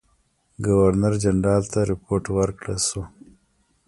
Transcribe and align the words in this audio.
ګورنر 0.65 1.13
جنرال 1.23 1.63
ته 1.73 1.79
رپوټ 1.89 2.23
ورکړه 2.37 2.75
شو. 2.87 3.01